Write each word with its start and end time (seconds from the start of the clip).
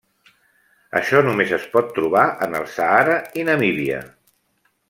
Això 0.99 1.21
només 1.27 1.53
es 1.59 1.69
pot 1.75 1.93
trobar 1.99 2.25
en 2.49 2.57
el 2.63 2.67
Sàhara 2.79 3.21
i 3.43 3.49
Namíbia. 3.51 4.05